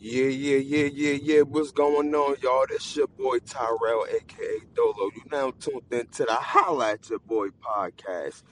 [0.00, 1.40] Yeah, yeah, yeah, yeah, yeah.
[1.40, 2.66] What's going on, y'all?
[2.68, 5.10] This your boy Tyrell, aka Dolo.
[5.12, 8.44] You now tuned into the at Your Boy podcast.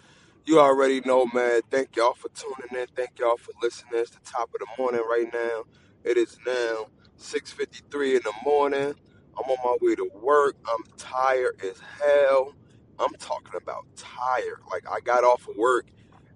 [0.44, 1.60] You already know, man.
[1.70, 2.88] Thank y'all for tuning in.
[2.96, 3.92] Thank y'all for listening.
[3.94, 5.62] It's the top of the morning right now.
[6.02, 6.86] It is now
[7.16, 8.94] 6.53 in the morning.
[9.38, 10.56] I'm on my way to work.
[10.68, 12.56] I'm tired as hell.
[12.98, 14.62] I'm talking about tired.
[14.68, 15.86] Like, I got off of work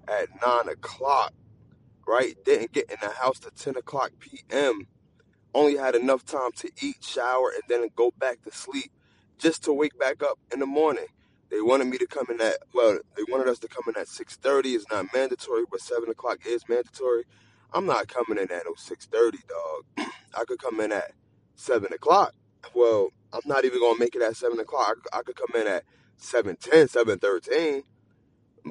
[0.06, 1.32] at 9 o'clock,
[2.06, 2.36] right?
[2.44, 4.86] Didn't get in the house till 10 o'clock p.m
[5.54, 8.92] only had enough time to eat, shower, and then go back to sleep
[9.38, 11.06] just to wake back up in the morning.
[11.50, 14.08] They wanted me to come in at well, they wanted us to come in at
[14.08, 14.74] six thirty.
[14.74, 17.24] It's not mandatory, but seven o'clock is mandatory.
[17.72, 20.08] I'm not coming in at no six thirty, dog.
[20.38, 21.12] I could come in at
[21.56, 22.34] seven o'clock.
[22.74, 24.98] Well, I'm not even gonna make it at seven o'clock.
[25.12, 25.84] I, could come in at
[26.16, 27.82] seven ten, seven thirteen,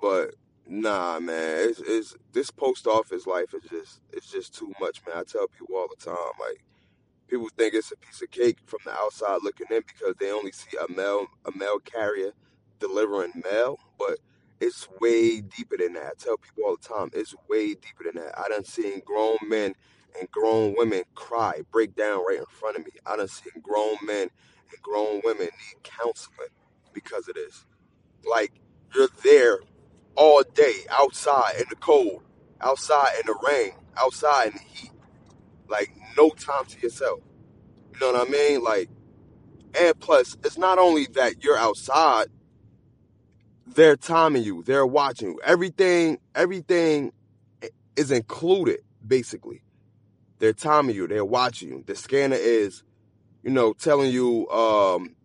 [0.02, 0.36] but
[0.68, 1.70] nah, man.
[1.70, 5.18] It's, it's this post office life is just it's just too much, man.
[5.18, 6.62] I tell people all the time, like
[7.30, 10.52] people think it's a piece of cake from the outside looking in because they only
[10.52, 12.32] see a mail a mail carrier
[12.80, 14.20] delivering mail, but
[14.60, 16.06] it's way deeper than that.
[16.06, 18.38] I tell people all the time, it's way deeper than that.
[18.38, 19.76] I done seen grown men
[20.20, 22.92] and grown women cry, break down right in front of me.
[23.06, 24.30] I done seen grown men
[24.72, 26.50] and grown women need counseling
[26.94, 27.66] because of this.
[28.30, 28.54] Like
[28.96, 29.60] you're there
[30.16, 32.24] all day outside in the cold,
[32.62, 34.92] outside in the rain, outside in the heat.
[35.70, 37.20] Like no time to yourself.
[37.94, 38.64] You know what I mean?
[38.64, 38.90] Like,
[39.80, 42.28] and plus, it's not only that you're outside,
[43.76, 45.40] they're timing you, they're watching you.
[45.44, 47.12] Everything, everything
[47.96, 49.62] is included, basically.
[50.40, 51.84] They're timing you, they're watching you.
[51.86, 52.84] The scanner is,
[53.44, 55.16] you know, telling you um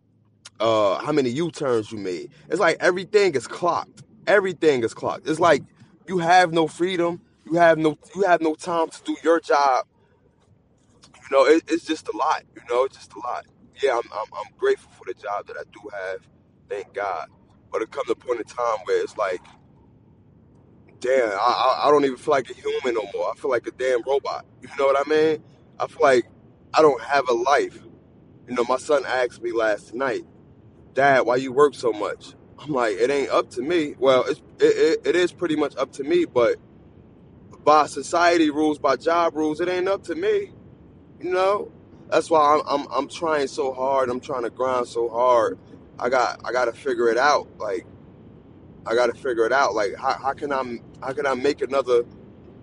[0.60, 2.30] uh how many U-turns you made.
[2.48, 4.02] It's like everything is clocked.
[4.26, 5.28] Everything is clocked.
[5.28, 5.62] It's like
[6.06, 7.20] you have no freedom.
[7.46, 9.86] You have no you have no time to do your job.
[11.30, 12.42] You know, it, it's just a lot.
[12.54, 13.46] You know, it's just a lot.
[13.82, 16.20] Yeah, I'm, I'm I'm grateful for the job that I do have.
[16.68, 17.28] Thank God.
[17.72, 19.42] But it comes a point in time where it's like,
[21.00, 23.30] damn, I, I I don't even feel like a human no more.
[23.30, 24.46] I feel like a damn robot.
[24.60, 25.42] You know what I mean?
[25.80, 26.26] I feel like
[26.72, 27.82] I don't have a life.
[28.48, 30.24] You know, my son asked me last night,
[30.92, 32.34] Dad, why you work so much?
[32.58, 33.94] I'm like, it ain't up to me.
[33.98, 36.56] Well, it's, it, it, it is pretty much up to me, but
[37.64, 40.52] by society rules, by job rules, it ain't up to me.
[41.24, 41.72] You know,
[42.10, 44.10] that's why I'm, I'm I'm trying so hard.
[44.10, 45.58] I'm trying to grind so hard.
[45.98, 47.48] I got I got to figure it out.
[47.56, 47.86] Like
[48.84, 49.74] I got to figure it out.
[49.74, 52.04] Like how, how can I how can I make another?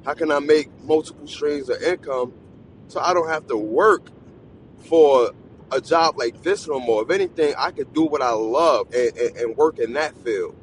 [0.06, 2.34] How can I make multiple streams of income
[2.88, 4.12] so I don't have to work
[4.88, 5.32] for
[5.72, 7.02] a job like this no more?
[7.02, 10.56] If anything, I could do what I love and, and, and work in that field.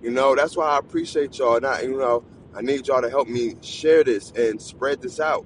[0.00, 1.60] You know, that's why I appreciate y'all.
[1.60, 2.22] Not you know,
[2.54, 5.44] I need y'all to help me share this and spread this out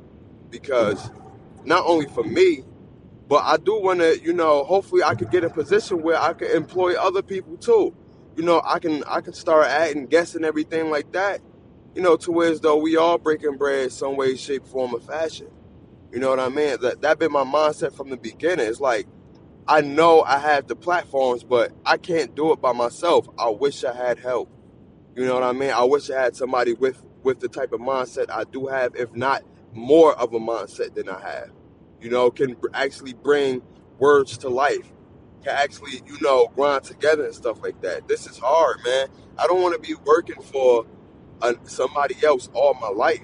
[0.51, 1.11] because
[1.65, 2.65] not only for me,
[3.29, 6.35] but I do want to, you know, hopefully I could get a position where I
[6.35, 7.95] could employ other people too.
[8.37, 11.41] You know, I can I can start adding guests and everything like that.
[11.95, 15.01] You know, to where as though we all breaking bread some way, shape, form, or
[15.01, 15.49] fashion.
[16.13, 16.77] You know what I mean?
[16.81, 18.67] That that been my mindset from the beginning.
[18.67, 19.07] It's like
[19.67, 23.29] I know I have the platforms, but I can't do it by myself.
[23.39, 24.51] I wish I had help.
[25.17, 25.71] You know what I mean?
[25.71, 29.15] I wish I had somebody with with the type of mindset I do have, if
[29.15, 29.43] not
[29.75, 31.51] more of a mindset than I have.
[32.01, 33.63] You know, can actually bring
[33.99, 34.91] words to life.
[35.43, 38.09] Can actually, you know, grind together and stuff like that.
[38.09, 39.09] This is hard, man.
[39.39, 40.87] I don't want to be working for
[41.43, 43.23] uh, somebody else all my life.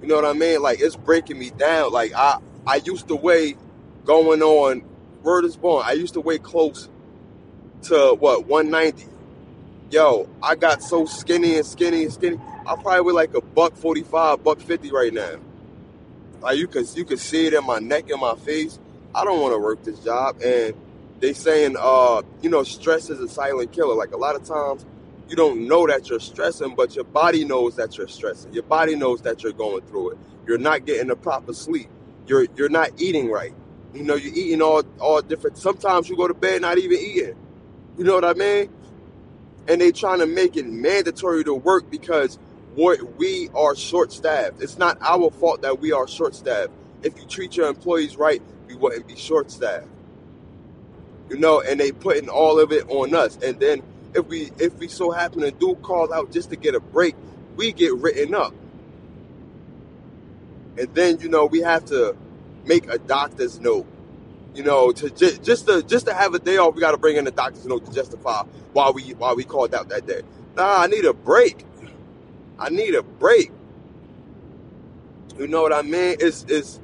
[0.00, 0.60] You know what I mean?
[0.62, 1.92] Like it's breaking me down.
[1.92, 3.56] Like I I used to weigh
[4.04, 4.84] going on
[5.22, 5.82] word is born.
[5.86, 6.88] I used to weigh close
[7.84, 9.14] to what 190
[9.94, 12.38] yo, I got so skinny and skinny and skinny.
[12.66, 15.36] I probably weigh like a buck forty five, buck fifty right now.
[16.44, 18.78] Like you could you could see it in my neck and my face.
[19.14, 20.42] I don't want to work this job.
[20.42, 20.74] And
[21.20, 23.96] they saying uh, you know, stress is a silent killer.
[23.96, 24.86] Like a lot of times
[25.28, 28.54] you don't know that you're stressing, but your body knows that you're stressing.
[28.54, 30.18] Your body knows that you're going through it.
[30.46, 31.88] You're not getting the proper sleep.
[32.28, 33.54] You're you're not eating right.
[33.94, 37.36] You know, you're eating all all different sometimes you go to bed not even eating.
[37.98, 38.70] You know what I mean?
[39.68, 42.38] and they trying to make it mandatory to work because
[42.76, 44.62] we we are short staffed.
[44.62, 46.70] It's not our fault that we are short staffed.
[47.02, 49.86] If you treat your employees right, we wouldn't be short staffed.
[51.30, 53.38] You know, and they putting all of it on us.
[53.42, 53.82] And then
[54.14, 57.14] if we if we so happen to do call out just to get a break,
[57.56, 58.54] we get written up.
[60.78, 62.16] And then you know we have to
[62.64, 63.86] make a doctor's note.
[64.54, 66.98] You know, to just just to just to have a day off, we got to
[66.98, 68.42] bring in a doctor's note to justify
[68.72, 70.22] why we why we called out that day.
[70.56, 71.64] Nah, I need a break.
[72.58, 73.50] I need a break.
[75.38, 76.16] You know what I mean?
[76.20, 76.80] It's it's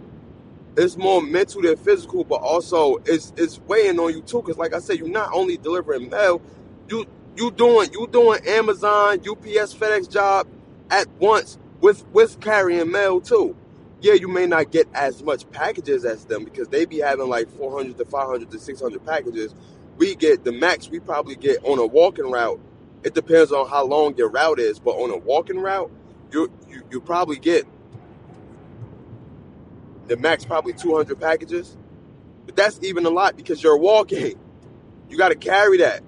[0.77, 4.43] it's more mental than physical, but also it's it's weighing on you too.
[4.43, 6.43] Cause like I said, you're not only delivering mail,
[6.89, 7.07] you
[7.37, 10.49] you doing you doing Amazon, UPS, FedEx job
[10.91, 13.57] at once with with carrying mail too.
[14.01, 17.49] Yeah, you may not get as much packages as them because they be having like
[17.51, 19.55] 400 to 500 to 600 packages.
[19.99, 22.61] We get the max we probably get on a walking route.
[23.03, 25.91] It depends on how long your route is, but on a walking route,
[26.33, 27.67] you you, you probably get
[30.09, 31.77] the max probably 200 packages.
[32.47, 34.39] But that's even a lot because you're walking.
[35.09, 36.03] You got to carry that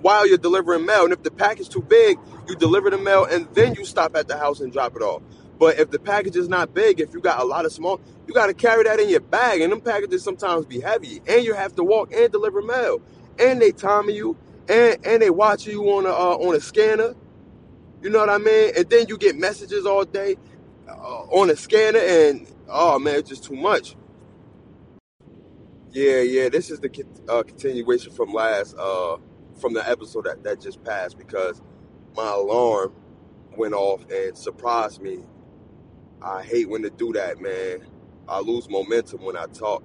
[0.00, 1.04] while you're delivering mail.
[1.04, 2.18] And if the package is too big,
[2.48, 5.22] you deliver the mail and then you stop at the house and drop it off.
[5.58, 8.34] But if the package is not big, if you got a lot of small, you
[8.34, 9.60] got to carry that in your bag.
[9.60, 11.20] And them packages sometimes be heavy.
[11.26, 13.00] And you have to walk and deliver mail.
[13.38, 14.36] And they timing you.
[14.68, 17.14] And, and they watch you on a, uh, on a scanner.
[18.02, 18.72] You know what I mean?
[18.76, 20.36] And then you get messages all day
[20.88, 21.98] uh, on a scanner.
[21.98, 23.96] And, oh, man, it's just too much.
[25.90, 26.48] Yeah, yeah.
[26.48, 29.16] This is the uh, continuation from last, uh,
[29.58, 31.62] from the episode that, that just passed because
[32.14, 32.92] my alarm
[33.56, 35.20] went off and surprised me.
[36.20, 37.86] I hate when to do that, man.
[38.28, 39.82] I lose momentum when I talk.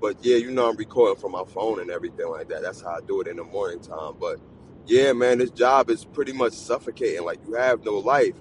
[0.00, 2.62] But yeah, you know I'm recording from my phone and everything like that.
[2.62, 4.14] That's how I do it in the morning time.
[4.20, 4.40] But
[4.86, 7.24] yeah, man, this job is pretty much suffocating.
[7.24, 8.34] Like you have no life.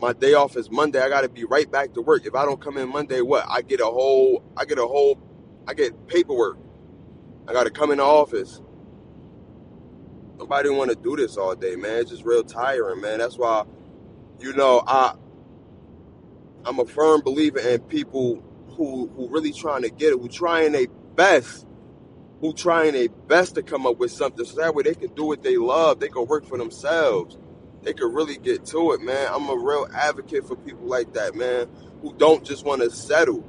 [0.00, 1.00] My day off is Monday.
[1.00, 2.26] I gotta be right back to work.
[2.26, 3.46] If I don't come in Monday, what?
[3.48, 5.18] I get a whole I get a whole
[5.68, 6.58] I get paperwork.
[7.48, 8.60] I gotta come in the office.
[10.38, 12.00] Nobody want to do this all day, man.
[12.00, 13.18] It's just real tiring, man.
[13.20, 13.64] That's why,
[14.40, 15.14] you know, I
[16.64, 18.42] I'm a firm believer in people
[18.76, 20.86] who who really trying to get it, who trying their
[21.16, 21.66] best,
[22.40, 25.24] who trying their best to come up with something, so that way they can do
[25.24, 26.00] what they love.
[26.00, 27.38] They can work for themselves.
[27.82, 29.28] They can really get to it, man.
[29.32, 31.68] I'm a real advocate for people like that, man,
[32.02, 33.44] who don't just want to settle,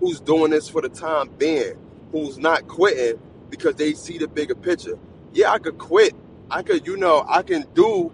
[0.00, 1.74] who's doing this for the time being,
[2.12, 3.20] who's not quitting
[3.50, 4.98] because they see the bigger picture.
[5.32, 6.14] Yeah, I could quit
[6.50, 8.12] I could, you know, I can do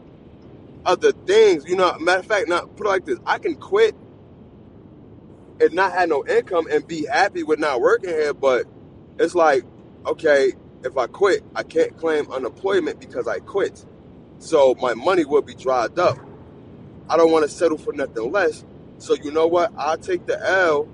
[0.84, 1.64] other things.
[1.66, 3.94] You know, matter of fact, not put it like this: I can quit
[5.60, 8.34] and not have no income and be happy with not working here.
[8.34, 8.66] But
[9.19, 9.64] it's like,
[10.06, 10.52] okay,
[10.84, 13.84] if I quit, I can't claim unemployment because I quit.
[14.38, 16.19] So my money will be dried up.
[17.08, 18.64] I don't want to settle for nothing less.
[18.99, 19.72] So you know what?
[19.76, 20.88] I take the L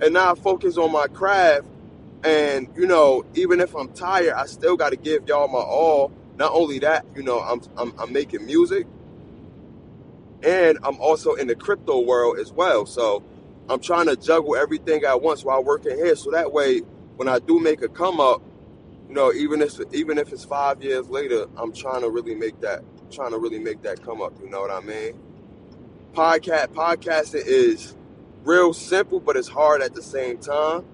[0.00, 1.66] and now I focus on my craft.
[2.22, 6.12] And you know, even if I'm tired, I still got to give y'all my all
[6.36, 8.86] not only that, you know, I'm, I'm, I'm making music
[10.42, 12.86] and I'm also in the crypto world as well.
[12.86, 13.22] So
[13.68, 16.16] I'm trying to juggle everything at once while working here.
[16.16, 16.82] So that way,
[17.16, 18.42] when I do make a come up,
[19.08, 22.60] you know, even if even if it's five years later, I'm trying to really make
[22.60, 24.32] that trying to really make that come up.
[24.40, 25.18] You know what I mean?
[26.12, 27.94] Podcast podcasting is
[28.44, 30.84] real simple, but it's hard at the same time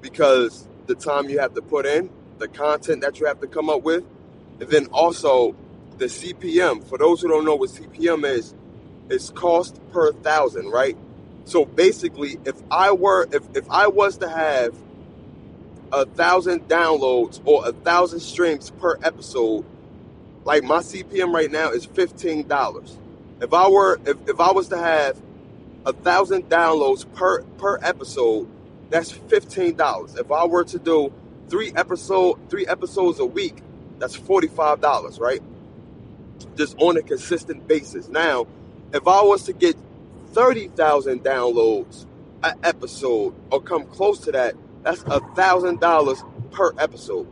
[0.00, 3.70] because the time you have to put in, the content that you have to come
[3.70, 4.04] up with,
[4.60, 5.54] and then also
[5.98, 6.84] the CPM.
[6.84, 8.54] For those who don't know what CPM is,
[9.08, 10.96] it's cost per thousand, right?
[11.44, 14.74] So basically, if I were if, if I was to have
[15.92, 19.64] a thousand downloads or a thousand streams per episode,
[20.44, 22.98] like my CPM right now is fifteen dollars.
[23.40, 25.20] If I were if, if I was to have
[25.84, 28.48] a thousand downloads per per episode,
[28.90, 30.16] that's fifteen dollars.
[30.16, 31.12] If I were to do
[31.48, 33.62] three episode three episodes a week,
[34.02, 35.40] that's $45, right?
[36.56, 38.08] Just on a consistent basis.
[38.08, 38.48] Now,
[38.92, 39.76] if I was to get
[40.32, 42.06] 30,000 downloads
[42.42, 47.26] an episode or come close to that, that's a $1,000 per episode.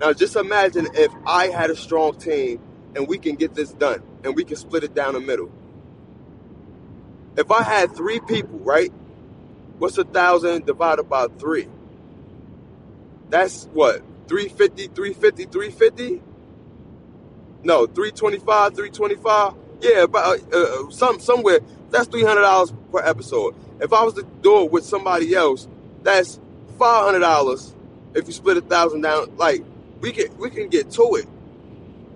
[0.00, 2.60] Now, just imagine if I had a strong team
[2.96, 5.50] and we can get this done and we can split it down the middle.
[7.36, 8.92] If I had three people, right?
[9.78, 11.68] What's a thousand divided by three?
[13.28, 14.02] That's what?
[14.28, 16.22] 350, 350, 350?
[17.62, 19.54] No, 325, 325?
[19.80, 21.60] Yeah, about uh, uh, some somewhere.
[21.90, 23.54] That's three hundred dollars per episode.
[23.80, 25.66] If I was to do it with somebody else,
[26.02, 26.40] that's
[26.78, 27.74] five hundred dollars.
[28.14, 29.62] If you split a thousand down, like
[30.00, 31.26] we can we can get to it.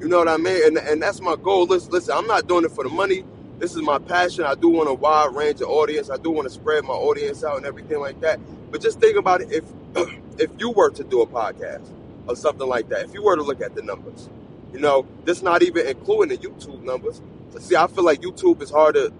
[0.00, 0.66] You know what I mean?
[0.66, 1.66] And and that's my goal.
[1.66, 3.24] Listen, listen, I'm not doing it for the money.
[3.58, 4.44] This is my passion.
[4.44, 6.10] I do want a wide range of audience.
[6.10, 8.40] I do want to spread my audience out and everything like that.
[8.70, 9.52] But just think about it.
[9.52, 9.64] If
[10.38, 11.88] if you were to do a podcast,
[12.26, 13.04] or something like that.
[13.04, 14.28] If you were to look at the numbers,
[14.72, 17.20] you know, this not even including the YouTube numbers.
[17.60, 19.10] See, I feel like YouTube is harder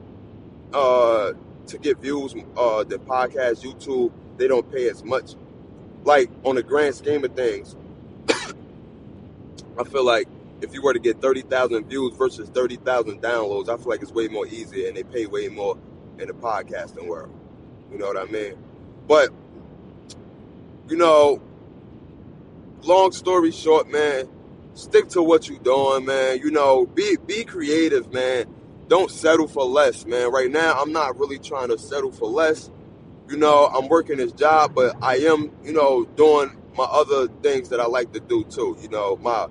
[0.73, 1.33] uh,
[1.69, 3.63] to get views uh, than podcast.
[3.63, 5.35] YouTube, they don't pay as much.
[6.05, 7.77] Like on the grand scheme of things,
[9.79, 10.29] I feel like
[10.61, 14.29] if you were to get 30,000 views versus 30,000 downloads, I feel like it's way
[14.29, 15.77] more easier and they pay way more
[16.19, 17.33] in the podcasting world.
[17.91, 18.55] You know what I mean?
[19.07, 19.31] But
[20.89, 21.41] you know,
[22.83, 24.29] long story short, man,
[24.75, 26.39] stick to what you're doing, man.
[26.39, 28.47] You know, be be creative, man.
[28.89, 30.31] Don't settle for less, man.
[30.31, 32.71] Right now, I'm not really trying to settle for less.
[33.29, 37.71] You know, I'm working this job, but I am, you know, doing my other things
[37.71, 38.77] that I like to do too.
[38.81, 39.49] You know, my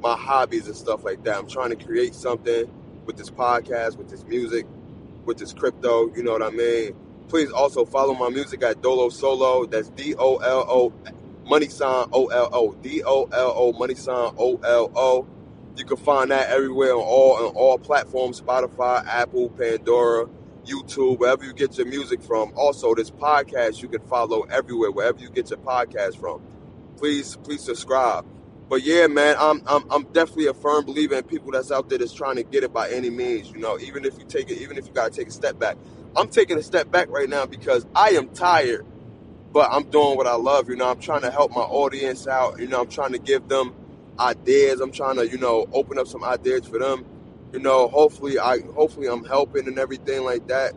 [0.00, 1.36] my hobbies and stuff like that.
[1.36, 2.70] I'm trying to create something
[3.04, 4.66] with this podcast, with this music,
[5.24, 6.12] with this crypto.
[6.14, 6.94] You know what I mean?
[7.28, 9.66] Please also follow my music at Dolo Solo.
[9.66, 10.92] That's D O L O
[11.44, 15.26] money sign O L O D O L O money sign O L O.
[15.76, 20.28] You can find that everywhere on all on all platforms: Spotify, Apple, Pandora,
[20.68, 22.52] YouTube, wherever you get your music from.
[22.56, 26.42] Also, this podcast you can follow everywhere, wherever you get your podcast from.
[26.96, 28.26] Please, please subscribe.
[28.68, 31.98] But yeah, man, I'm I'm I'm definitely a firm believer in people that's out there
[31.98, 33.50] that's trying to get it by any means.
[33.50, 35.76] You know, even if you take it, even if you gotta take a step back.
[36.16, 38.84] I'm taking a step back right now because I am tired,
[39.52, 40.68] but I'm doing what I love.
[40.68, 42.58] You know, I'm trying to help my audience out.
[42.58, 43.74] You know, I'm trying to give them
[44.18, 44.80] ideas.
[44.80, 47.06] I'm trying to, you know, open up some ideas for them.
[47.52, 50.74] You know, hopefully I hopefully I'm helping and everything like that.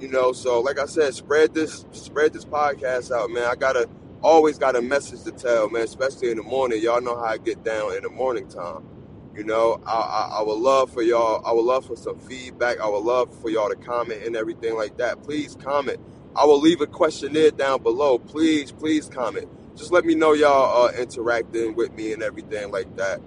[0.00, 3.44] You know, so like I said, spread this spread this podcast out, man.
[3.44, 3.88] I gotta
[4.22, 6.82] always got a message to tell, man, especially in the morning.
[6.82, 8.86] Y'all know how I get down in the morning time.
[9.34, 12.80] You know, I, I, I would love for y'all, I would love for some feedback.
[12.80, 15.22] I would love for y'all to comment and everything like that.
[15.22, 16.00] Please comment.
[16.34, 18.18] I will leave a questionnaire down below.
[18.18, 19.48] Please, please comment.
[19.76, 23.20] Just let me know y'all uh, interacting with me and everything like that.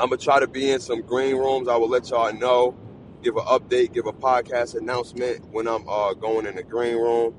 [0.00, 1.68] I'm gonna try to be in some green rooms.
[1.68, 2.74] I will let y'all know,
[3.22, 7.34] give an update, give a podcast announcement when I'm uh, going in the green room.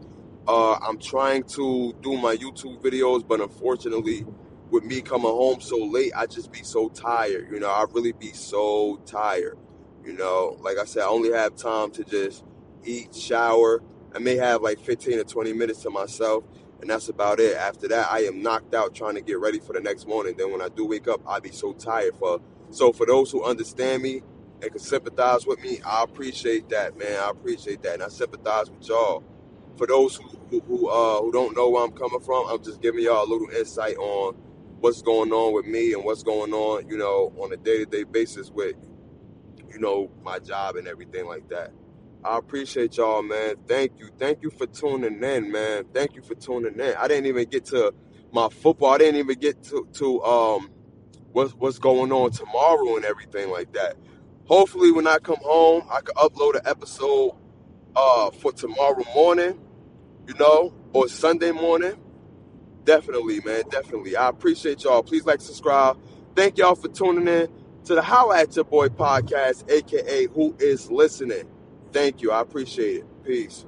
[0.47, 4.27] Uh, I'm trying to do my YouTube videos, but unfortunately,
[4.69, 7.49] with me coming home so late, I just be so tired.
[7.51, 9.57] You know, I really be so tired.
[10.05, 12.43] You know, like I said, I only have time to just
[12.83, 13.81] eat, shower.
[14.13, 16.43] I may have like 15 or 20 minutes to myself,
[16.81, 17.57] and that's about it.
[17.57, 20.35] After that, I am knocked out trying to get ready for the next morning.
[20.37, 22.15] Then when I do wake up, I be so tired.
[22.17, 24.21] For so for those who understand me
[24.61, 27.19] and can sympathize with me, I appreciate that, man.
[27.19, 29.23] I appreciate that, and I sympathize with y'all
[29.77, 32.81] for those who who who, uh, who don't know where I'm coming from, I'm just
[32.81, 34.35] giving y'all a little insight on
[34.79, 37.85] what's going on with me and what's going on, you know, on a day to
[37.85, 38.75] day basis with,
[39.71, 41.71] you know, my job and everything like that.
[42.23, 43.55] I appreciate y'all, man.
[43.67, 44.09] Thank you.
[44.19, 45.85] Thank you for tuning in, man.
[45.93, 46.93] Thank you for tuning in.
[46.95, 47.93] I didn't even get to
[48.31, 48.91] my football.
[48.93, 50.69] I didn't even get to, to um
[51.31, 53.95] what's what's going on tomorrow and everything like that.
[54.45, 57.35] Hopefully when I come home, I can upload an episode
[57.95, 59.59] uh for tomorrow morning,
[60.27, 61.95] you know, or Sunday morning.
[62.83, 63.63] Definitely, man.
[63.69, 64.15] Definitely.
[64.15, 65.03] I appreciate y'all.
[65.03, 65.97] Please like, subscribe.
[66.35, 67.47] Thank y'all for tuning in
[67.85, 71.49] to the Holla at Your Boy podcast, aka Who Is Listening.
[71.93, 72.31] Thank you.
[72.31, 73.25] I appreciate it.
[73.25, 73.65] Peace.